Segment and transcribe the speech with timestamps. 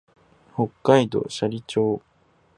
[0.57, 2.01] 北海道斜里町